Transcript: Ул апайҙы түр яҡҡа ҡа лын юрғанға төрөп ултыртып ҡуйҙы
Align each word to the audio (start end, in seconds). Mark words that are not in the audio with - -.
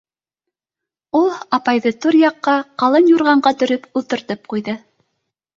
Ул 1.19 1.27
апайҙы 1.57 1.93
түр 2.07 2.17
яҡҡа 2.21 2.55
ҡа 2.85 2.91
лын 2.95 3.11
юрғанға 3.13 3.55
төрөп 3.61 3.87
ултыртып 4.03 4.51
ҡуйҙы 4.55 4.77